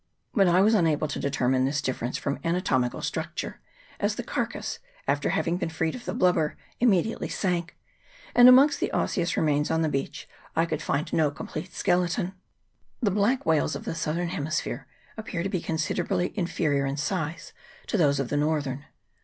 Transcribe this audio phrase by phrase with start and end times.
[0.33, 3.61] But I was unable to determine this difference from anatomical structure,
[3.99, 7.77] as the carcase, after having been freed of the blubber, immediately sank,
[8.33, 12.33] and amongst the osseous remains on the beach I could find no com plete skeleton.
[12.99, 14.87] The black whales of the southern hemisphere
[15.19, 17.53] ap pear to be considerably inferior in size
[17.85, 18.85] to those of the northern.